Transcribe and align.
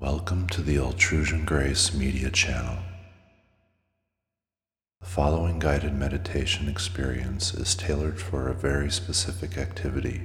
Welcome 0.00 0.48
to 0.48 0.60
the 0.60 0.74
Altrusian 0.74 1.46
Grace 1.46 1.94
Media 1.94 2.28
Channel. 2.28 2.78
The 5.00 5.06
following 5.06 5.60
guided 5.60 5.94
meditation 5.94 6.68
experience 6.68 7.54
is 7.54 7.76
tailored 7.76 8.20
for 8.20 8.48
a 8.48 8.54
very 8.54 8.90
specific 8.90 9.56
activity 9.56 10.22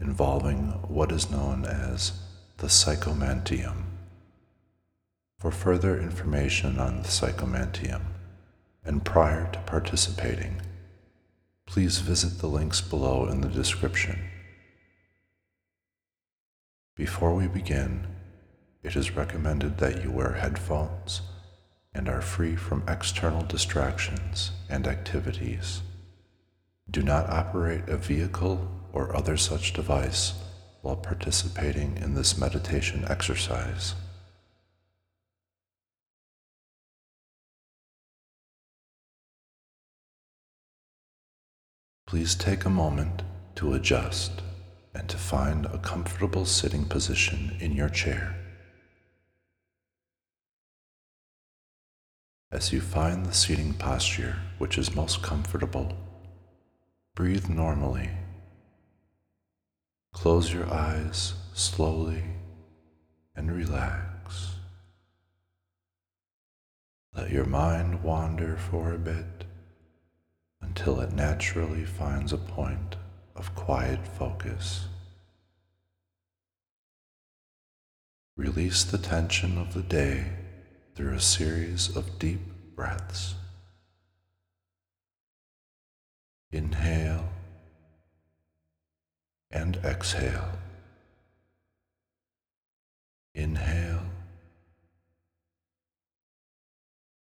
involving 0.00 0.70
what 0.88 1.12
is 1.12 1.30
known 1.30 1.64
as 1.64 2.20
the 2.56 2.66
psychomanteum. 2.66 3.84
For 5.38 5.52
further 5.52 6.00
information 6.00 6.80
on 6.80 7.02
the 7.02 7.08
psychomanteum 7.08 8.02
and 8.84 9.04
prior 9.04 9.48
to 9.52 9.60
participating, 9.60 10.60
please 11.64 11.98
visit 11.98 12.40
the 12.40 12.48
links 12.48 12.80
below 12.80 13.28
in 13.28 13.40
the 13.40 13.48
description. 13.48 14.18
Before 16.96 17.32
we 17.32 17.46
begin, 17.46 18.15
it 18.86 18.94
is 18.94 19.16
recommended 19.16 19.78
that 19.78 20.04
you 20.04 20.12
wear 20.12 20.34
headphones 20.34 21.20
and 21.92 22.08
are 22.08 22.22
free 22.22 22.54
from 22.54 22.84
external 22.86 23.42
distractions 23.42 24.52
and 24.68 24.86
activities. 24.86 25.82
Do 26.88 27.02
not 27.02 27.28
operate 27.28 27.88
a 27.88 27.96
vehicle 27.96 28.70
or 28.92 29.16
other 29.16 29.36
such 29.36 29.72
device 29.72 30.34
while 30.82 30.94
participating 30.94 31.96
in 31.96 32.14
this 32.14 32.38
meditation 32.38 33.04
exercise. 33.08 33.96
Please 42.06 42.36
take 42.36 42.64
a 42.64 42.70
moment 42.70 43.24
to 43.56 43.74
adjust 43.74 44.42
and 44.94 45.08
to 45.08 45.16
find 45.16 45.66
a 45.66 45.78
comfortable 45.78 46.44
sitting 46.44 46.84
position 46.84 47.56
in 47.58 47.72
your 47.72 47.88
chair. 47.88 48.36
As 52.52 52.72
you 52.72 52.80
find 52.80 53.26
the 53.26 53.34
seating 53.34 53.74
posture 53.74 54.36
which 54.58 54.78
is 54.78 54.94
most 54.94 55.20
comfortable, 55.20 55.92
breathe 57.16 57.48
normally. 57.48 58.08
Close 60.12 60.54
your 60.54 60.72
eyes 60.72 61.34
slowly 61.54 62.22
and 63.34 63.50
relax. 63.50 64.54
Let 67.16 67.30
your 67.30 67.46
mind 67.46 68.04
wander 68.04 68.56
for 68.56 68.92
a 68.92 68.98
bit 68.98 69.44
until 70.62 71.00
it 71.00 71.12
naturally 71.12 71.84
finds 71.84 72.32
a 72.32 72.38
point 72.38 72.94
of 73.34 73.56
quiet 73.56 74.06
focus. 74.06 74.86
Release 78.36 78.84
the 78.84 78.98
tension 78.98 79.58
of 79.58 79.74
the 79.74 79.82
day 79.82 80.26
through 80.96 81.12
a 81.12 81.20
series 81.20 81.94
of 81.94 82.18
deep 82.18 82.40
breaths. 82.74 83.34
Inhale 86.50 87.28
and 89.50 89.76
exhale. 89.84 90.52
Inhale 93.34 94.06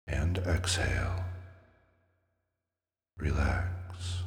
and 0.06 0.36
exhale. 0.36 1.24
Relax. 3.16 4.24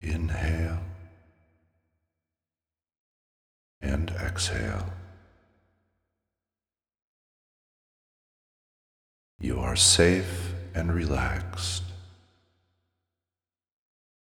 Inhale 0.00 0.80
and 3.82 4.10
exhale. 4.12 4.90
You 9.38 9.60
are 9.60 9.76
safe 9.76 10.54
and 10.74 10.94
relaxed. 10.94 11.82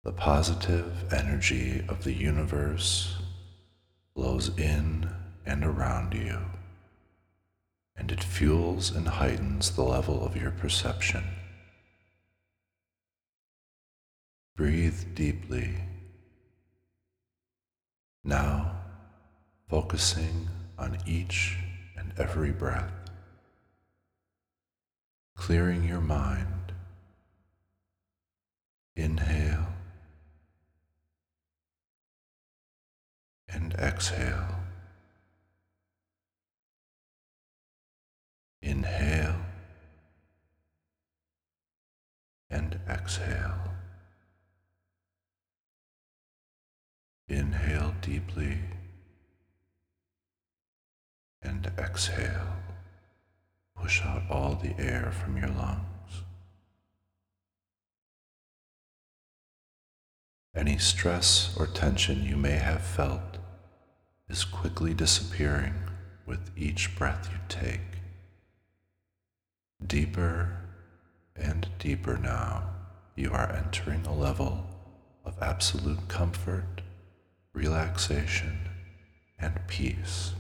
The 0.05 0.13
positive 0.13 1.13
energy 1.13 1.83
of 1.89 2.05
the 2.05 2.13
universe 2.13 3.17
flows 4.13 4.49
in 4.57 5.09
and 5.45 5.65
around 5.65 6.13
you, 6.13 6.39
and 7.97 8.13
it 8.13 8.23
fuels 8.23 8.91
and 8.91 9.07
heightens 9.07 9.71
the 9.71 9.83
level 9.83 10.25
of 10.25 10.37
your 10.37 10.51
perception. 10.51 11.25
Breathe 14.55 15.15
deeply. 15.15 15.75
Now, 18.23 18.77
focusing 19.67 20.47
on 20.77 20.97
each 21.05 21.57
and 21.97 22.13
every 22.17 22.51
breath 22.51 23.02
clearing 25.35 25.83
your 25.83 26.01
mind. 26.01 26.71
Inhale 28.95 29.73
and 33.49 33.73
exhale. 33.73 34.59
Inhale 38.61 39.35
and 42.49 42.79
exhale. 42.87 43.73
Inhale 47.27 47.95
deeply 48.01 48.59
and 51.41 51.71
exhale. 51.77 52.52
Push 53.83 54.01
out 54.03 54.23
all 54.29 54.55
the 54.55 54.73
air 54.81 55.11
from 55.11 55.35
your 55.35 55.49
lungs. 55.49 56.23
Any 60.55 60.77
stress 60.77 61.53
or 61.59 61.67
tension 61.67 62.23
you 62.23 62.37
may 62.37 62.55
have 62.55 62.81
felt 62.81 63.39
is 64.29 64.45
quickly 64.45 64.93
disappearing 64.93 65.73
with 66.25 66.49
each 66.55 66.95
breath 66.95 67.27
you 67.29 67.37
take. 67.49 67.81
Deeper 69.85 70.61
and 71.35 71.67
deeper 71.77 72.17
now, 72.17 72.69
you 73.17 73.33
are 73.33 73.51
entering 73.51 74.05
a 74.05 74.15
level 74.15 74.65
of 75.25 75.35
absolute 75.41 76.07
comfort, 76.07 76.79
relaxation, 77.53 78.59
and 79.37 79.59
peace. 79.67 80.31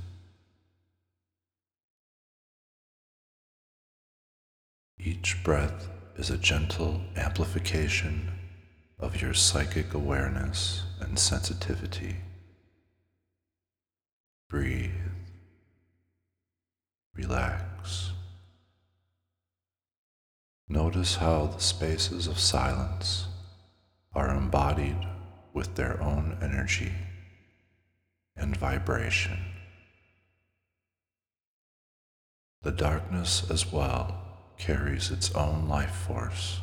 Each 4.99 5.43
breath 5.43 5.89
is 6.15 6.29
a 6.29 6.37
gentle 6.37 7.01
amplification 7.15 8.31
of 8.99 9.21
your 9.21 9.33
psychic 9.33 9.93
awareness 9.93 10.83
and 10.99 11.17
sensitivity. 11.19 12.17
Breathe. 14.49 14.91
Relax. 17.15 18.11
Notice 20.69 21.15
how 21.15 21.47
the 21.47 21.59
spaces 21.59 22.27
of 22.27 22.39
silence 22.39 23.27
are 24.13 24.29
embodied 24.29 24.97
with 25.53 25.75
their 25.75 26.01
own 26.01 26.37
energy 26.41 26.93
and 28.35 28.55
vibration. 28.55 29.37
The 32.61 32.71
darkness 32.71 33.49
as 33.51 33.71
well 33.71 34.32
carries 34.63 35.11
its 35.11 35.29
own 35.35 35.67
life 35.67 35.93
force, 36.07 36.61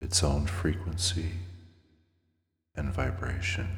its 0.00 0.24
own 0.24 0.46
frequency 0.46 1.32
and 2.74 2.90
vibration. 2.90 3.68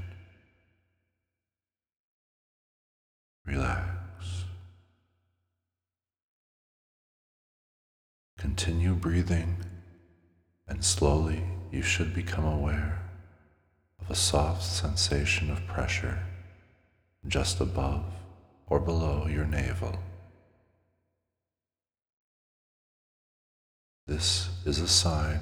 Relax. 3.44 3.82
Continue 8.38 8.94
breathing, 8.94 9.56
and 10.68 10.84
slowly 10.84 11.42
you 11.72 11.82
should 11.82 12.14
become 12.14 12.44
aware 12.44 13.02
of 14.00 14.08
a 14.08 14.14
soft 14.14 14.62
sensation 14.62 15.50
of 15.50 15.66
pressure 15.66 16.20
just 17.26 17.60
above 17.60 18.04
or 18.68 18.78
below 18.78 19.26
your 19.26 19.46
navel. 19.46 19.98
This 24.06 24.50
is 24.66 24.80
a 24.80 24.88
sign 24.88 25.40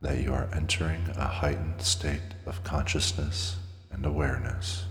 that 0.00 0.20
you 0.20 0.34
are 0.34 0.48
entering 0.52 1.10
a 1.16 1.26
heightened 1.26 1.80
state 1.80 2.34
of 2.44 2.64
consciousness 2.64 3.56
and 3.92 4.04
awareness. 4.04 4.84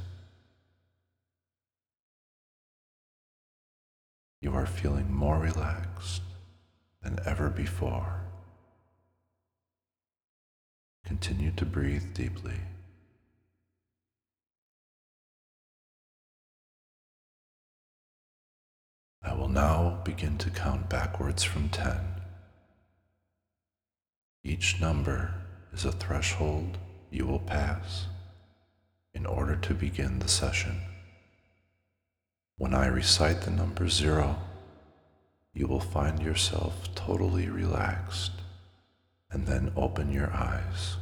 You 4.41 4.53
are 4.53 4.65
feeling 4.65 5.13
more 5.13 5.37
relaxed 5.37 6.21
than 7.01 7.19
ever 7.25 7.49
before. 7.49 8.21
Continue 11.05 11.51
to 11.57 11.65
breathe 11.65 12.13
deeply. 12.13 12.61
I 19.21 19.33
will 19.33 19.49
now 19.49 19.99
begin 20.05 20.37
to 20.37 20.49
count 20.49 20.89
backwards 20.89 21.43
from 21.43 21.67
10. 21.67 22.16
Each 24.47 24.79
number 24.79 25.33
is 25.73 25.83
a 25.83 25.91
threshold 25.91 26.77
you 27.11 27.25
will 27.25 27.39
pass 27.39 28.05
in 29.13 29.25
order 29.25 29.57
to 29.57 29.73
begin 29.73 30.19
the 30.19 30.29
session. 30.29 30.83
When 32.57 32.73
I 32.73 32.87
recite 32.87 33.41
the 33.41 33.51
number 33.51 33.89
zero, 33.89 34.37
you 35.53 35.67
will 35.67 35.81
find 35.81 36.21
yourself 36.21 36.95
totally 36.95 37.49
relaxed 37.49 38.31
and 39.29 39.45
then 39.45 39.73
open 39.75 40.13
your 40.13 40.31
eyes. 40.31 40.95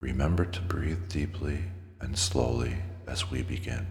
Remember 0.00 0.44
to 0.44 0.60
breathe 0.62 1.08
deeply 1.08 1.60
and 2.00 2.18
slowly 2.18 2.78
as 3.06 3.30
we 3.30 3.42
begin. 3.42 3.86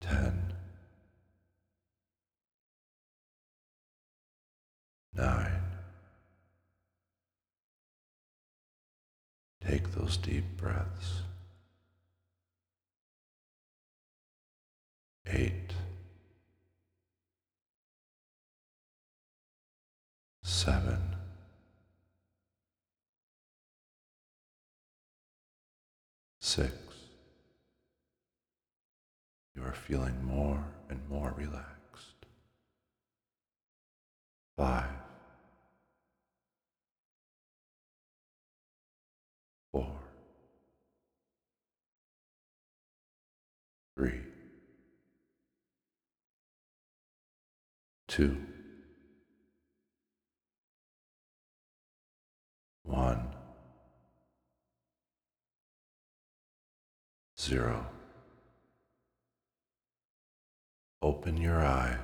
10, 0.00 0.43
9, 5.16 5.50
take 9.66 9.92
those 9.92 10.16
deep 10.16 10.44
breaths. 10.56 11.22
8, 15.26 15.52
7, 20.42 21.14
Six. 26.44 26.70
You 29.56 29.64
are 29.64 29.72
feeling 29.72 30.22
more 30.22 30.62
and 30.90 31.00
more 31.08 31.34
relaxed. 31.36 32.26
Five. 34.56 35.03
Three. 43.96 44.20
Two. 48.08 48.36
One. 52.82 53.28
Zero. 57.38 57.86
Open 61.02 61.36
your 61.36 61.64
eyes. 61.64 61.98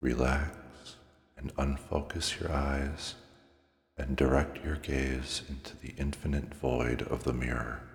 Relax 0.00 0.96
and 1.36 1.54
unfocus 1.56 2.40
your 2.40 2.50
eyes 2.50 3.14
and 3.98 4.16
direct 4.16 4.64
your 4.64 4.76
gaze 4.76 5.42
into 5.48 5.76
the 5.76 5.94
infinite 5.98 6.54
void 6.54 7.02
of 7.02 7.24
the 7.24 7.32
mirror. 7.32 7.85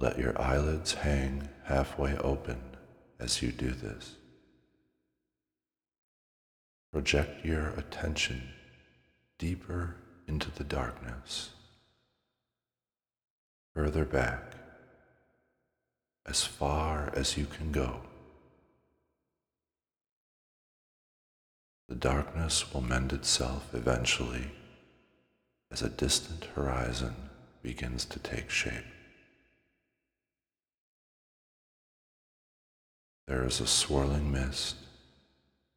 Let 0.00 0.16
your 0.16 0.40
eyelids 0.40 0.94
hang 0.94 1.48
halfway 1.64 2.16
open 2.18 2.60
as 3.18 3.42
you 3.42 3.50
do 3.50 3.70
this. 3.70 4.14
Project 6.92 7.44
your 7.44 7.70
attention 7.70 8.42
deeper 9.38 9.96
into 10.28 10.52
the 10.52 10.62
darkness, 10.62 11.50
further 13.74 14.04
back 14.04 14.54
as 16.26 16.44
far 16.44 17.12
as 17.14 17.36
you 17.36 17.46
can 17.46 17.72
go. 17.72 18.02
The 21.88 21.96
darkness 21.96 22.72
will 22.72 22.82
mend 22.82 23.12
itself 23.12 23.74
eventually 23.74 24.52
as 25.72 25.82
a 25.82 25.88
distant 25.88 26.44
horizon 26.54 27.16
begins 27.62 28.04
to 28.04 28.18
take 28.20 28.48
shape. 28.48 28.84
There 33.28 33.44
is 33.44 33.60
a 33.60 33.66
swirling 33.66 34.32
mist 34.32 34.76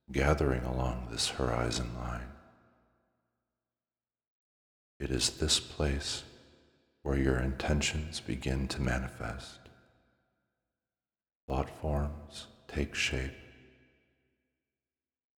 gathering 0.10 0.64
along 0.64 1.10
this 1.12 1.28
horizon 1.28 1.92
line. 2.00 2.32
It 5.02 5.12
is 5.12 5.32
this 5.32 5.60
place 5.60 6.24
where 7.04 7.18
your 7.18 7.38
intentions 7.40 8.22
begin 8.22 8.70
to 8.70 8.82
manifest 8.82 9.60
thought 11.46 11.70
forms 11.82 12.48
take 12.70 12.96
shape, 12.96 13.34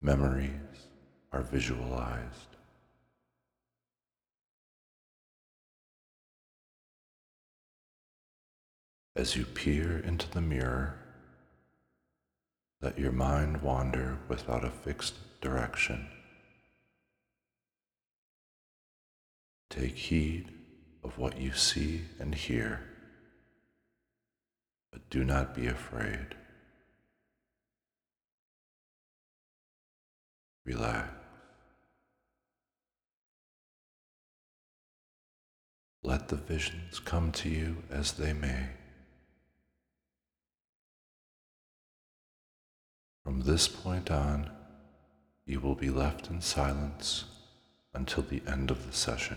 memories 0.03 0.51
are 1.33 1.41
visualized. 1.41 2.57
As 9.17 9.35
you 9.35 9.47
peer 9.47 9.97
into 9.97 10.31
the 10.31 10.43
mirror, 10.43 11.02
let 12.83 12.99
your 12.99 13.13
mind 13.13 13.63
wander 13.63 14.19
without 14.29 14.65
a 14.65 14.71
fixed 14.71 15.15
direction. 15.41 16.07
Take 19.71 19.97
heed 19.97 20.51
of 21.03 21.17
what 21.17 21.41
you 21.41 21.53
see 21.53 22.03
and 22.21 22.35
hear 22.35 22.81
but 24.93 25.09
do 25.09 25.25
not 25.25 25.55
be 25.55 25.67
afraid. 25.67 26.35
Relax. 30.67 31.09
Let 36.05 36.29
the 36.29 36.37
visions 36.37 36.99
come 36.99 37.33
to 37.33 37.49
you 37.49 37.77
as 37.91 38.13
they 38.13 38.33
may. 38.33 38.69
From 43.43 43.51
this 43.51 43.67
point 43.67 44.09
on, 44.09 44.51
you 45.47 45.59
will 45.59 45.75
be 45.75 45.91
left 45.91 46.31
in 46.31 46.41
silence 46.41 47.25
until 47.93 48.23
the 48.23 48.41
end 48.47 48.71
of 48.71 48.87
the 48.87 48.93
session. 48.93 49.37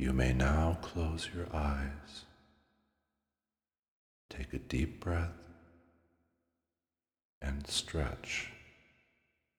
You 0.00 0.14
may 0.14 0.32
now 0.32 0.78
close 0.80 1.28
your 1.34 1.54
eyes. 1.54 2.24
Take 4.30 4.54
a 4.54 4.58
deep 4.58 4.98
breath 4.98 5.36
and 7.42 7.66
stretch 7.66 8.48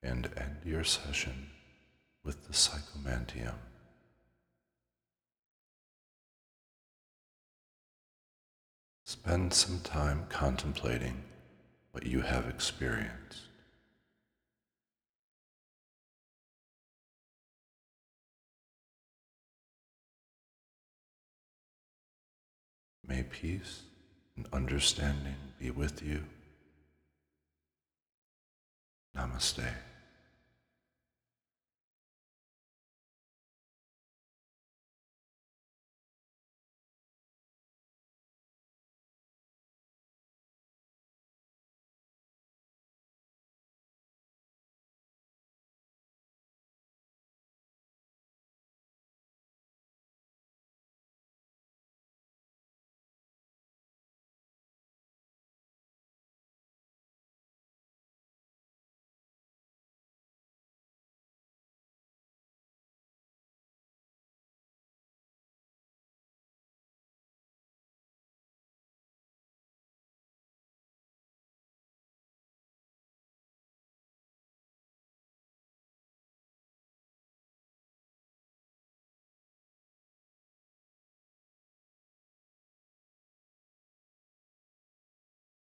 and 0.02 0.32
end 0.36 0.58
your 0.66 0.84
session 0.84 1.52
with 2.24 2.48
the 2.48 2.54
psychomanteum. 2.54 3.54
Spend 9.06 9.54
some 9.54 9.80
time 9.82 10.26
contemplating 10.28 11.22
what 11.92 12.08
you 12.08 12.22
have 12.22 12.48
experienced. 12.50 13.51
May 23.12 23.24
peace 23.24 23.82
and 24.38 24.48
understanding 24.54 25.36
be 25.60 25.70
with 25.70 26.02
you. 26.02 26.24
Namaste. 29.14 29.68